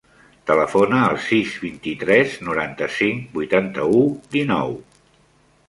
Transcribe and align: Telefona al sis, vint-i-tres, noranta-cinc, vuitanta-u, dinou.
Telefona 0.51 1.01
al 1.07 1.19
sis, 1.25 1.51
vint-i-tres, 1.65 2.33
noranta-cinc, 2.47 3.29
vuitanta-u, 3.37 4.03
dinou. 4.39 4.77